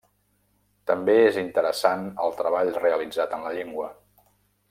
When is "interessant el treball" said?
1.41-2.73